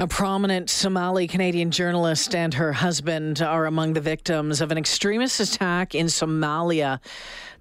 [0.00, 5.40] A prominent Somali Canadian journalist and her husband are among the victims of an extremist
[5.40, 7.00] attack in Somalia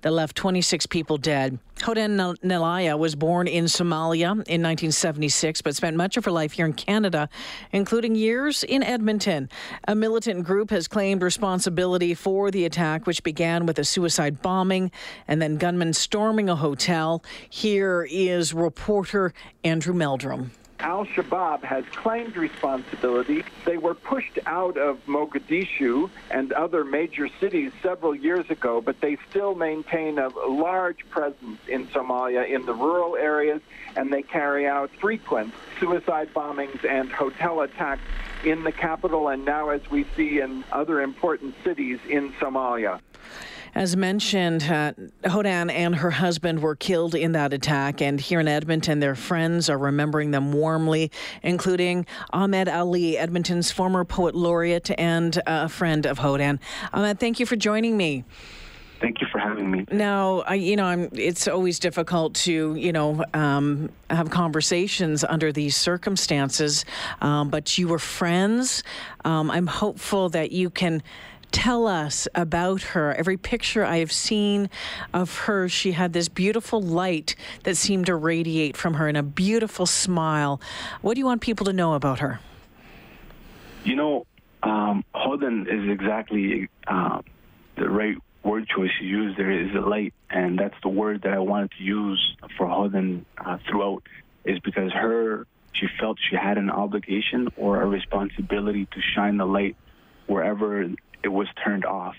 [0.04, 1.60] that left 26 people dead.
[1.80, 6.66] Hodan Nalayeh was born in Somalia in 1976, but spent much of her life here
[6.66, 7.28] in Canada,
[7.74, 9.50] including years in Edmonton.
[9.90, 14.92] A militant group has claimed responsibility for the attack, which began with a suicide bombing
[15.28, 17.22] and then gunmen storming a hotel.
[17.50, 19.34] Here is reporter
[19.66, 20.52] Andrew Meldrum.
[20.80, 23.44] Al Shabaab has claimed responsibility.
[23.66, 29.18] They were pushed out of Mogadishu and other major cities several years ago, but they
[29.30, 33.62] still maintain a large presence in Somalia in the rural areas,
[33.98, 38.02] and they carry out frequent suicide bombings and hotel attacks
[38.46, 43.02] in the capital and now, as we see in other important cities in Somalia.
[43.76, 48.48] As mentioned, uh, Hodan and her husband were killed in that attack, and here in
[48.48, 51.12] Edmonton, their friends are remembering them warmly,
[51.44, 56.60] including Ahmed Ali, Edmonton's former poet laureate and a friend of Hodan.
[56.94, 58.24] Ahmed, thank you for joining me.
[59.02, 59.86] Thank you for having me.
[59.92, 65.54] Now, I, you know, I'm, it's always difficult to, you know, um, have conversations under
[65.54, 66.84] these circumstances,
[67.22, 68.84] um, but you were friends.
[69.24, 71.02] Um, I'm hopeful that you can
[71.52, 73.14] tell us about her.
[73.14, 74.70] Every picture I have seen
[75.14, 79.24] of her, she had this beautiful light that seemed to radiate from her and a
[79.24, 80.62] beautiful smile.
[81.02, 82.40] What do you want people to know about her?
[83.84, 84.26] You know,
[84.64, 85.04] um,
[85.42, 87.22] is exactly uh,
[87.78, 91.34] the right word choice you use there is a light, and that's the word that
[91.34, 94.04] I wanted to use for Hodan uh, throughout,
[94.44, 99.46] is because her, she felt she had an obligation or a responsibility to shine the
[99.46, 99.76] light
[100.28, 100.84] wherever
[101.24, 102.16] it was turned off.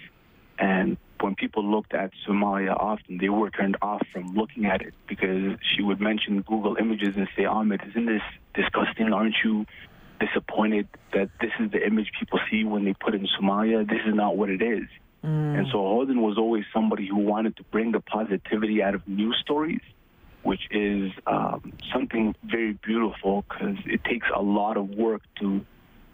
[0.58, 4.94] And when people looked at Somalia often, they were turned off from looking at it
[5.08, 8.22] because she would mention Google images and say, Ahmed, isn't this
[8.54, 9.12] disgusting?
[9.12, 9.66] Aren't you
[10.18, 13.88] disappointed that this is the image people see when they put in Somalia?
[13.88, 14.86] This is not what it is.
[15.24, 15.58] Mm.
[15.58, 19.38] And so Hodan was always somebody who wanted to bring the positivity out of news
[19.40, 19.82] stories,
[20.42, 25.64] which is um, something very beautiful because it takes a lot of work to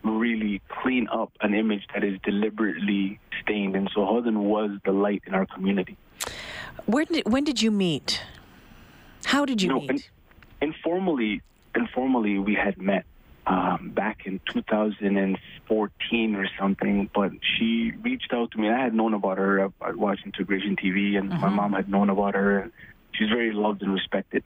[0.09, 3.77] really clean up an image that is deliberately stained.
[3.77, 5.97] And so Hodan was the light in our community.
[6.87, 8.23] Where did, when did you meet?
[9.25, 10.11] How did you, you know, meet?
[10.61, 11.43] In, informally,
[11.75, 13.05] informally, we had met
[13.47, 17.11] um, back in 2014 or something.
[17.15, 18.69] But she reached out to me.
[18.69, 19.71] I had known about her.
[19.81, 22.71] I, watched Integration TV, and my mom had known about her.
[23.13, 24.45] She's very loved and respected.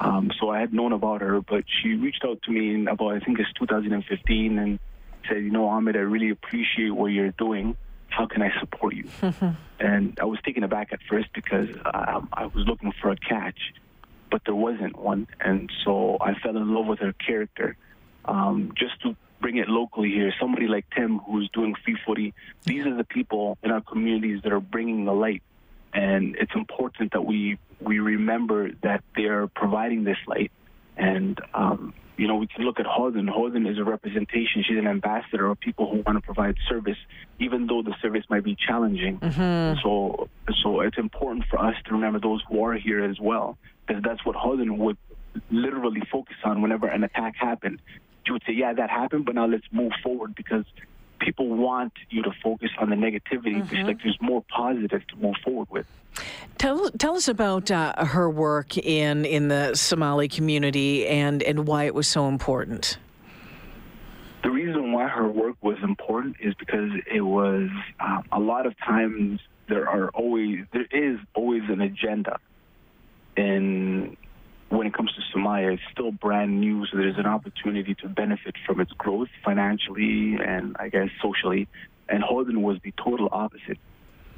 [0.00, 3.14] Um, so I had known about her, but she reached out to me in about
[3.14, 4.78] I think it's 2015, and
[5.28, 7.76] said, you know, Ahmed, I really appreciate what you're doing.
[8.08, 9.08] How can I support you?
[9.80, 13.74] and I was taken aback at first because um, I was looking for a catch,
[14.30, 15.26] but there wasn't one.
[15.40, 17.76] And so I fell in love with her character.
[18.24, 22.34] Um, just to bring it locally here, somebody like Tim who's doing free footy,
[22.64, 25.42] these are the people in our communities that are bringing the light.
[25.92, 30.52] And it's important that we, we remember that they are providing this light.
[30.96, 33.28] And um, you know, we can look at Hodan.
[33.30, 34.64] Hodan is a representation.
[34.66, 36.96] She's an ambassador of people who want to provide service,
[37.38, 39.18] even though the service might be challenging.
[39.18, 39.80] Mm-hmm.
[39.82, 40.28] So,
[40.62, 44.24] so it's important for us to remember those who are here as well, because that's
[44.26, 44.98] what Hodan would
[45.50, 47.80] literally focus on whenever an attack happened.
[48.26, 50.64] She would say, "Yeah, that happened, but now let's move forward because
[51.28, 53.62] people want you to focus on the negativity.
[53.62, 53.86] Mm-hmm.
[53.86, 55.86] Like there's more positive to move forward with."
[56.56, 61.84] Tell, tell us about uh, her work in, in the Somali community and, and why
[61.84, 62.98] it was so important.
[64.42, 67.68] The reason why her work was important is because it was
[68.00, 72.38] um, a lot of times there are always there is always an agenda
[73.36, 74.16] and
[74.68, 78.54] when it comes to Somalia, it's still brand new, so there's an opportunity to benefit
[78.66, 81.68] from its growth financially and I guess socially.
[82.08, 83.78] And Hodan was the total opposite.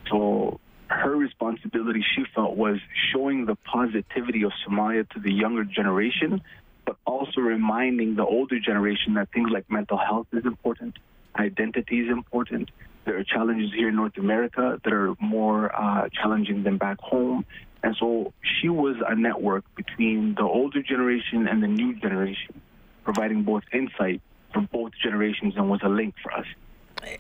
[0.09, 2.79] So her responsibility, she felt, was
[3.13, 6.43] showing the positivity of Somalia to the younger generation,
[6.85, 10.97] but also reminding the older generation that things like mental health is important,
[11.37, 12.71] identity is important.
[13.05, 17.45] There are challenges here in North America that are more uh, challenging than back home.
[17.83, 22.61] And so she was a network between the older generation and the new generation,
[23.05, 24.21] providing both insight
[24.53, 26.47] for both generations and was a link for us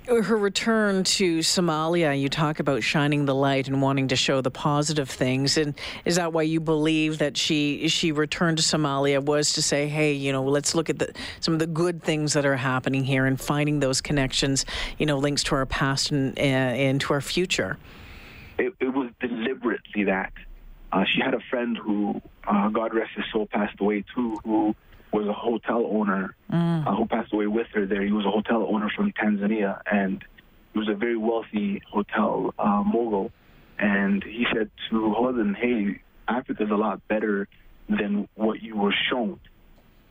[0.06, 4.50] her return to Somalia, you talk about shining the light and wanting to show the
[4.50, 5.56] positive things.
[5.56, 5.74] And
[6.04, 10.12] is that why you believe that she she returned to Somalia was to say, hey,
[10.12, 13.26] you know, let's look at the, some of the good things that are happening here
[13.26, 14.66] and finding those connections,
[14.98, 17.78] you know, links to our past and, uh, and to our future?
[18.58, 20.32] It, it was deliberately that.
[20.92, 24.74] Uh, she had a friend who, uh, God rest his soul, passed away too, who
[25.12, 26.86] was a hotel owner Mm.
[26.86, 28.02] uh, who passed away with her there.
[28.02, 30.24] He was a hotel owner from Tanzania, and
[30.72, 33.30] he was a very wealthy hotel uh, mogul.
[33.78, 37.48] And he said to Hodan, "Hey, Africa's a lot better
[37.88, 39.38] than what you were shown."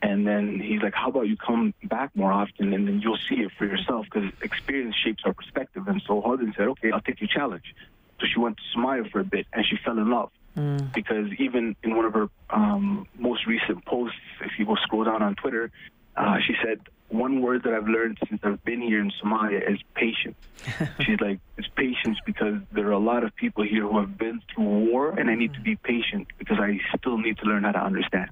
[0.02, 3.36] And then he's like, "How about you come back more often, and then you'll see
[3.36, 7.20] it for yourself, because experience shapes our perspective." And so Hodan said, "Okay, I'll take
[7.20, 7.74] your challenge."
[8.18, 11.76] So she went to Somalia for a bit, and she fell in love because even
[11.82, 15.70] in one of her um, most recent posts, if you go scroll down on Twitter,
[16.16, 19.78] uh, she said, One word that I've learned since I've been here in Somalia is
[19.94, 20.36] patience.
[21.00, 24.42] She's like, It's patience because there are a lot of people here who have been
[24.52, 27.72] through war, and I need to be patient because I still need to learn how
[27.72, 28.30] to understand.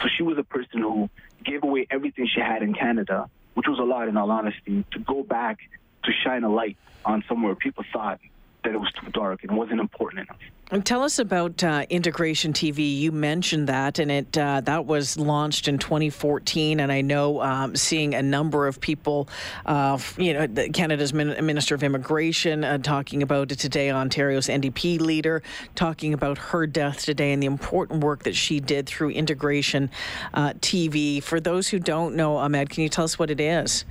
[0.00, 1.08] So she was a person who
[1.44, 4.98] gave away everything she had in Canada, which was a lot in all honesty, to
[4.98, 5.58] go back
[6.04, 8.20] to shine a light on somewhere people thought
[8.64, 10.38] that it was too dark and wasn't important enough.
[10.70, 12.96] And Tell us about uh, Integration TV.
[12.98, 16.80] You mentioned that, and it uh, that was launched in 2014.
[16.80, 19.28] And I know um, seeing a number of people,
[19.66, 24.98] uh, you know, Canada's Min- Minister of Immigration uh, talking about it today, Ontario's NDP
[24.98, 25.42] leader
[25.74, 29.90] talking about her death today and the important work that she did through Integration
[30.32, 31.22] uh, TV.
[31.22, 33.84] For those who don't know, Ahmed, can you tell us what it is?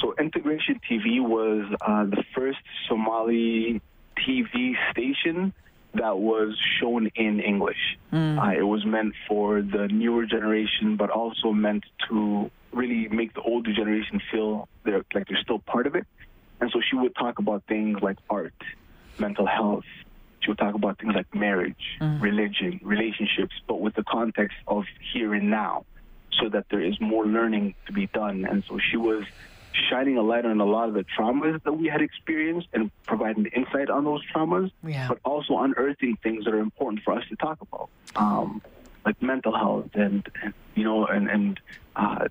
[0.00, 2.58] So Integration TV was uh, the first
[2.88, 3.80] Somali
[4.16, 5.52] TV station
[5.94, 7.98] that was shown in English.
[8.38, 13.40] Uh, it was meant for the newer generation, but also meant to really make the
[13.42, 16.06] older generation feel they're like they're still part of it.
[16.60, 18.54] And so she would talk about things like art,
[19.18, 19.84] mental health.
[20.40, 25.34] She would talk about things like marriage, religion, relationships, but with the context of here
[25.34, 25.84] and now,
[26.40, 28.46] so that there is more learning to be done.
[28.46, 29.24] And so she was
[29.88, 33.46] shining a light on a lot of the traumas that we had experienced and providing
[33.46, 35.08] insight on those traumas, Yeah.
[35.08, 38.62] but also unearthing things that are important for us to talk about, um,
[39.04, 41.60] like mental health and, and you know, and, and
[41.96, 42.26] uh,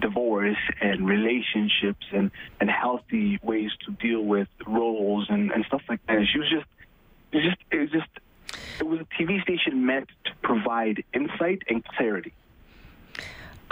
[0.00, 2.30] divorce and relationships and,
[2.60, 6.16] and healthy ways to deal with roles and, and stuff like that.
[6.16, 6.66] And she was just,
[7.32, 8.08] it was just, it was just,
[8.80, 12.32] it was a TV station meant to provide insight and clarity.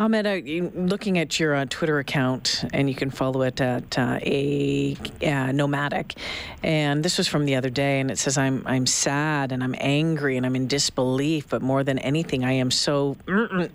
[0.00, 3.98] Ahmed, uh, you- looking at your uh, Twitter account, and you can follow it at
[3.98, 6.14] uh, a uh, nomadic,
[6.62, 9.74] and this was from the other day, and it says, "I'm I'm sad and I'm
[9.78, 13.18] angry and I'm in disbelief, but more than anything, I am so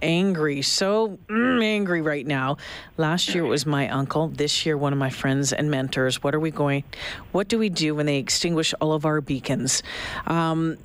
[0.02, 2.58] angry, so mm, angry right now.
[2.98, 4.30] Last year it was my uncle.
[4.30, 6.24] This year, one of my friends and mentors.
[6.24, 6.86] What are we going?
[7.34, 9.84] What do we do when they extinguish all of our beacons?"
[10.26, 10.78] Um,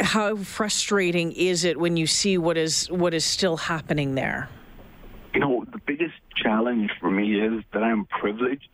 [0.00, 4.48] how frustrating is it when you see what is what is still happening there?
[5.34, 8.68] You know, the biggest challenge for me is that I'm privileged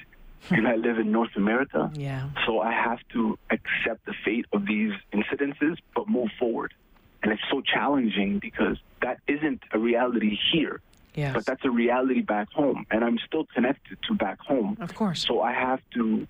[0.50, 1.90] and I live in North America.
[1.94, 2.28] Yeah.
[2.46, 6.74] So I have to accept the fate of these incidences, but move forward.
[7.22, 10.80] And it's so challenging because that isn't a reality here,
[11.14, 11.34] Yes.
[11.34, 12.86] but that's a reality back home.
[12.90, 14.76] And I'm still connected to back home.
[14.80, 15.24] of course.
[15.26, 16.26] So I have to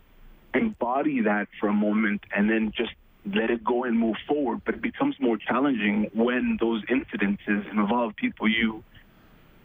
[0.54, 2.92] embody that for a moment and then just
[3.34, 4.62] let it go and move forward.
[4.64, 8.84] But it becomes more challenging when those incidences involve people you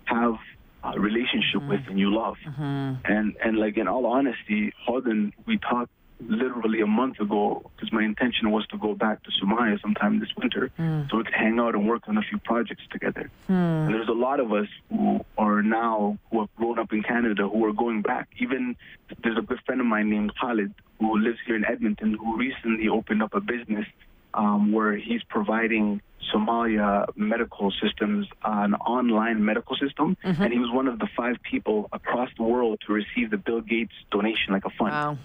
[0.05, 0.35] have
[0.83, 1.91] a relationship with mm-hmm.
[1.91, 2.35] and you love.
[2.47, 3.11] Mm-hmm.
[3.11, 8.03] And and like in all honesty, Hodan, we talked literally a month ago because my
[8.03, 11.03] intention was to go back to Somalia sometime this winter hmm.
[11.09, 13.29] so we could hang out and work on a few projects together.
[13.47, 13.53] Hmm.
[13.53, 17.47] And there's a lot of us who are now who have grown up in Canada
[17.47, 18.29] who are going back.
[18.39, 18.75] Even
[19.23, 22.87] there's a good friend of mine named Khalid who lives here in Edmonton who recently
[22.87, 23.85] opened up a business
[24.33, 26.01] um, where he's providing
[26.33, 30.41] Somalia uh, medical systems an online medical system, mm-hmm.
[30.41, 33.61] and he was one of the five people across the world to receive the Bill
[33.61, 34.91] Gates donation, like a fund.
[34.91, 35.17] Wow.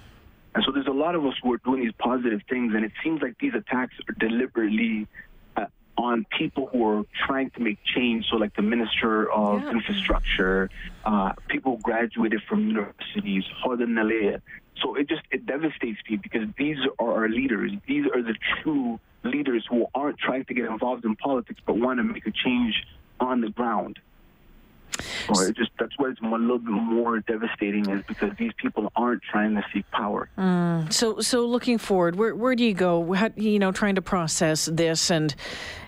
[0.55, 2.93] And so there's a lot of us who are doing these positive things, and it
[3.03, 5.07] seems like these attacks are deliberately
[5.57, 5.67] uh,
[5.97, 8.27] on people who are trying to make change.
[8.31, 9.71] So, like the Minister of Yeah.
[9.71, 10.71] Infrastructure,
[11.05, 14.41] uh, people who graduated from universities, Nalayeh.
[14.83, 17.71] So it just it devastates me because these are our leaders.
[17.87, 21.99] These are the true leaders who aren't trying to get involved in politics, but want
[21.99, 22.75] to make a change
[23.21, 23.99] on the ground.
[25.35, 28.91] So it just that's why it's a little bit more devastating is because these people
[28.97, 30.29] aren't trying to seek power.
[30.91, 33.13] So so looking forward, where where do you go?
[33.13, 35.35] How, you know, trying to process this and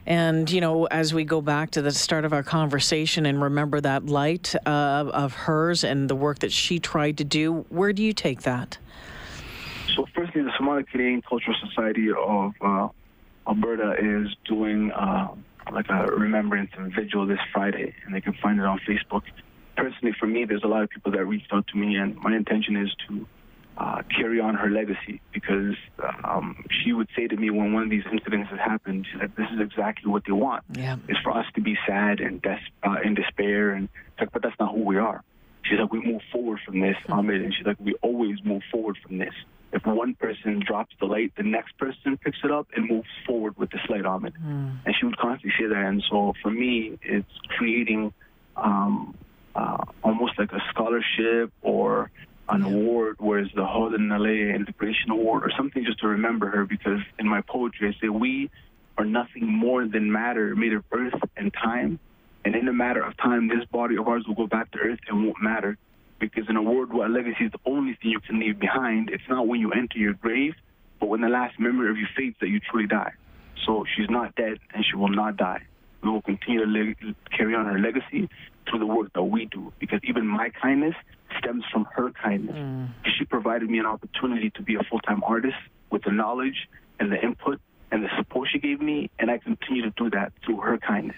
[0.06, 3.80] and you know, as we go back to the start of our conversation and remember
[3.80, 8.02] that light uh, of hers and the work that she tried to do, where do
[8.02, 8.78] you take that?
[9.94, 12.88] So, firstly, the Somali Canadian Cultural Society of uh,
[13.46, 15.28] Alberta is doing uh,
[15.70, 19.22] like a remembrance and vigil this Friday, and they can find it on Facebook.
[19.76, 22.34] Personally, for me, there's a lot of people that reached out to me, and my
[22.34, 23.26] intention is to
[23.78, 25.74] uh, carry on her legacy because
[26.24, 29.34] um, she would say to me when one of these incidents has happened, she's like,
[29.34, 30.64] "This is exactly what they want.
[30.72, 30.96] Yeah.
[31.08, 34.42] It's for us to be sad and des- uh, in despair." And it's like, but
[34.42, 35.22] that's not who we are.
[35.62, 38.98] She's like, "We move forward from this, Ahmed," and she's like, "We always move forward
[39.02, 39.34] from this.
[39.84, 43.56] If one person drops the light, the next person picks it up and moves forward
[43.56, 44.34] with this light, Ahmed."
[44.84, 45.84] And she would constantly say that.
[45.84, 48.12] And so for me, it's creating
[48.56, 49.14] um,
[49.54, 52.10] uh, almost like a scholarship or
[52.48, 57.00] an award, whereas the Hodan Nalayeh Integration Award or something just to remember her because
[57.18, 58.50] in my poetry I say we
[58.98, 61.98] are nothing more than matter made of earth and time.
[62.44, 64.98] And in a matter of time, this body of ours will go back to earth
[65.08, 65.78] and won't matter.
[66.22, 69.28] Because in a world where legacy is the only thing you can leave behind, it's
[69.28, 70.54] not when you enter your grave,
[71.00, 73.12] but when the last memory of you fades that you truly die.
[73.66, 75.62] So she's not dead and she will not die.
[76.00, 78.28] We will continue to le- carry on her legacy
[78.68, 79.72] through the work that we do.
[79.80, 80.94] Because even my kindness
[81.40, 82.54] stems from her kindness.
[82.54, 82.90] Mm.
[83.18, 85.56] She provided me an opportunity to be a full time artist
[85.90, 86.68] with the knowledge
[87.00, 87.60] and the input
[87.90, 91.16] and the support she gave me, and I continue to do that through her kindness.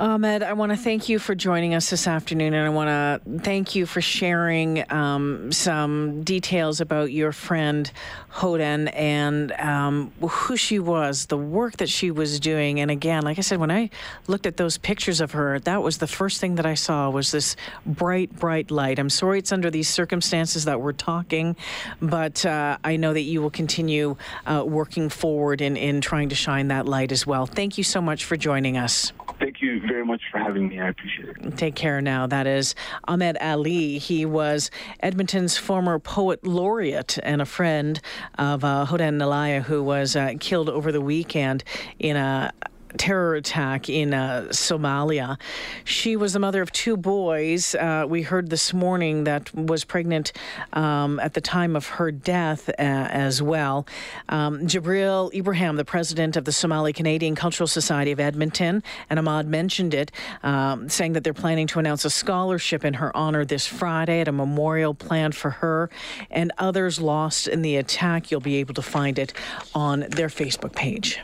[0.00, 3.40] Ahmed, I want to thank you for joining us this afternoon, and I want to
[3.40, 7.90] thank you for sharing um, some details about your friend
[8.32, 12.78] Hodan and um, who she was, the work that she was doing.
[12.78, 13.90] And again, like I said, when I
[14.28, 17.32] looked at those pictures of her, that was the first thing that I saw was
[17.32, 19.00] this bright, bright light.
[19.00, 21.56] I'm sorry it's under these circumstances that we're talking,
[22.00, 26.36] but uh, I know that you will continue uh, working forward in, in trying to
[26.36, 27.46] shine that light as well.
[27.46, 29.12] Thank you so much for joining us.
[29.40, 30.80] Thank you very much for having me.
[30.80, 31.56] I appreciate it.
[31.56, 32.26] Take care now.
[32.26, 32.74] That is
[33.06, 33.98] Ahmed Ali.
[33.98, 38.00] He was Edmonton's former poet laureate and a friend
[38.38, 41.64] of uh, Hodan Nalayeh, who was uh, killed over the weekend
[41.98, 42.52] in a
[42.96, 45.38] terror attack in uh, Somalia.
[45.84, 47.74] She was the mother of two boys.
[47.74, 50.32] Uh, we heard this morning that was pregnant
[50.72, 53.86] um, at the time of her death uh, as well.
[54.28, 59.46] Um, Jabril Ibrahim, the president of the Somali Canadian Cultural Society of Edmonton, and Ahmed
[59.46, 60.10] mentioned it,
[60.42, 64.28] um, saying that they're planning to announce a scholarship in her honor this Friday at
[64.28, 65.90] a memorial planned for her
[66.30, 68.30] and others lost in the attack.
[68.30, 69.32] You'll be able to find it
[69.74, 71.20] on their Facebook page.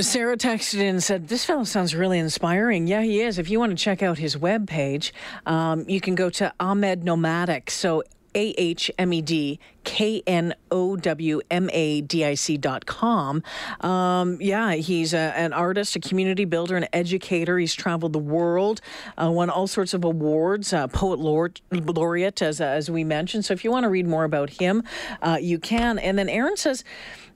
[0.00, 2.88] Sarah texted in and said, This fellow sounds really inspiring.
[2.88, 3.38] Yeah, he is.
[3.38, 5.12] If you want to check out his webpage,
[5.46, 7.70] um, you can go to Ahmed Knowmadic.
[7.70, 8.02] So
[8.34, 12.86] A H M E D K N O W M A D I C dot
[12.86, 13.44] com.
[13.82, 17.56] Um, yeah, he's a, an artist, a community builder, an educator.
[17.56, 18.80] He's traveled the world,
[19.16, 23.44] uh, won all sorts of awards, uh, poet laureate, as, as we mentioned.
[23.44, 24.82] So if you want to read more about him,
[25.22, 26.00] uh, you can.
[26.00, 26.82] And then Aaron says,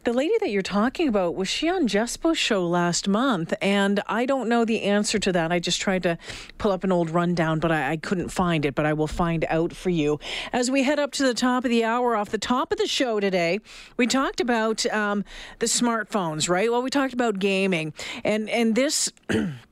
[0.05, 3.53] the lady that you're talking about was she on Jespo's show last month?
[3.61, 5.53] And I don't know the answer to that.
[5.53, 6.19] I just tried to
[6.57, 8.75] pull up an old rundown, but I, I couldn't find it.
[8.75, 10.19] But I will find out for you
[10.53, 12.17] as we head up to the top of the hour.
[12.17, 13.61] Off the top of the show today,
[13.97, 15.25] we talked about um,
[15.59, 16.71] the smartphones, right?
[16.71, 17.93] Well, we talked about gaming,
[18.25, 19.13] and and this.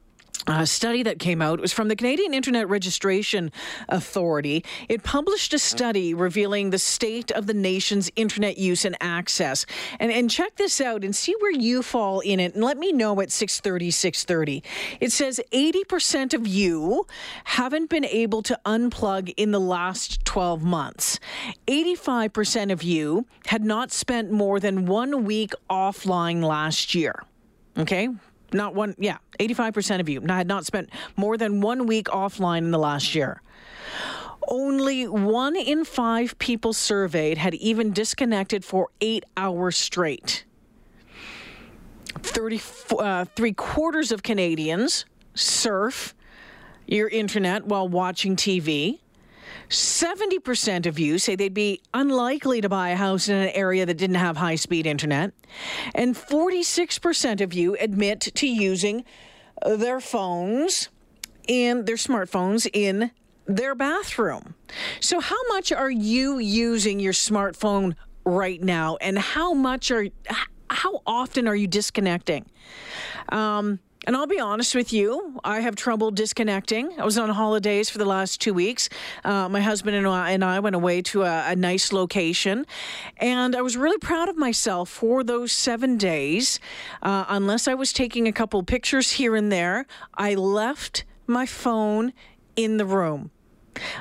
[0.46, 3.50] A study that came out was from the Canadian Internet Registration
[3.88, 4.64] Authority.
[4.88, 9.66] It published a study revealing the state of the nation's internet use and access.
[9.98, 12.54] And, and check this out and see where you fall in it.
[12.54, 14.62] And let me know at 630, 630.
[15.00, 17.06] It says 80% of you
[17.44, 21.18] haven't been able to unplug in the last 12 months.
[21.66, 27.24] 85% of you had not spent more than one week offline last year.
[27.78, 28.08] Okay,
[28.52, 32.70] not one, yeah, 85% of you had not spent more than one week offline in
[32.70, 33.42] the last year.
[34.48, 40.44] Only one in five people surveyed had even disconnected for eight hours straight.
[42.22, 42.60] 30,
[42.98, 46.14] uh, three quarters of Canadians surf
[46.86, 49.00] your internet while watching TV.
[49.68, 53.96] 70% of you say they'd be unlikely to buy a house in an area that
[53.96, 55.32] didn't have high speed internet.
[55.94, 59.04] And 46% of you admit to using
[59.64, 60.88] their phones
[61.48, 63.10] and their smartphones in
[63.46, 64.54] their bathroom.
[65.00, 68.96] So, how much are you using your smartphone right now?
[69.00, 70.08] And how much are,
[70.68, 72.46] how often are you disconnecting?
[73.28, 76.98] Um, and I'll be honest with you, I have trouble disconnecting.
[76.98, 78.88] I was on holidays for the last two weeks.
[79.24, 82.66] Uh, my husband and I, and I went away to a, a, nice location,
[83.16, 86.60] and I was really proud of myself for those seven days.
[87.02, 92.12] Uh, unless I was taking a couple pictures here and there, I left my phone
[92.54, 93.30] in the room.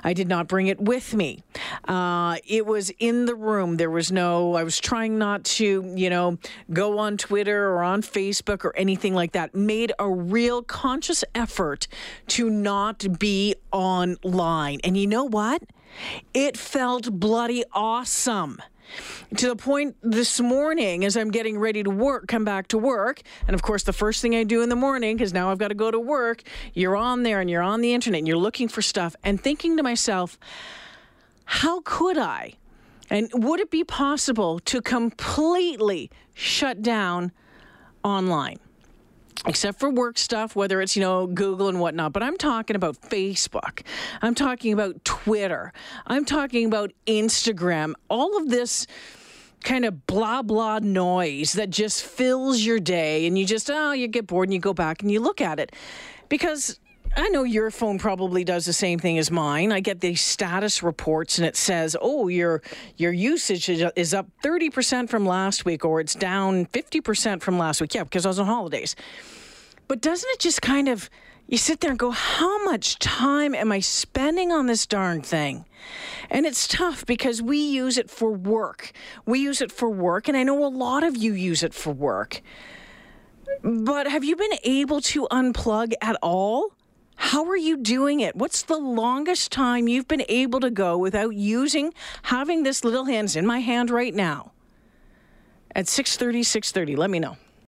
[0.03, 1.44] I did not bring it with me.
[1.88, 3.77] Uh, it was in the room.
[3.77, 6.38] There was no, I was trying not to, you know,
[6.72, 9.55] go on Twitter or on Facebook or anything like that.
[9.55, 11.88] Made a real conscious effort
[12.27, 14.79] to not be online.
[14.84, 15.63] And you know what?
[16.34, 18.62] It felt bloody awesome
[19.38, 23.22] to the point this morning as I'm getting ready to work, come back to work.
[23.48, 25.70] And of course, the first thing I do in the morning, because now I've got
[25.70, 28.68] to go to work, you're on there and you're on the internet and you're looking
[28.68, 30.38] for stuff and thinking to myself,
[31.46, 32.54] how could I?
[33.10, 37.32] And would it be possible to completely shut down
[38.04, 38.60] online?
[39.47, 42.13] Except for work stuff, whether it's, you know, Google and whatnot.
[42.13, 43.81] But I'm talking about Facebook.
[44.21, 45.71] I'm talking about Twitter.
[46.07, 47.93] I'm talking about Instagram.
[48.09, 48.87] All of this
[49.63, 54.07] kind of blah blah noise that just fills your day and you just oh you
[54.07, 55.71] get bored and you go back and you look at it
[56.29, 56.79] because
[57.17, 59.72] I know your phone probably does the same thing as mine.
[59.72, 62.62] I get these status reports and it says, "Oh, your
[62.98, 67.93] your usage is up 30% from last week or it's down 50% from last week."
[67.93, 68.95] Yeah, because I was on holidays.
[69.88, 71.10] But doesn't it just kind of
[71.48, 75.65] you sit there and go, "How much time am I spending on this darn thing?"
[76.29, 78.91] And it's tough because we use it for work.
[79.25, 81.93] We use it for work, and I know a lot of you use it for
[81.93, 82.41] work.
[83.63, 86.74] But have you been able to unplug at all?
[87.17, 88.36] How are you doing it?
[88.36, 91.93] What's the longest time you've been able to go without using
[92.24, 94.51] having this little hands in my hand right now?
[95.75, 97.38] At 6:30 6:30, let me know.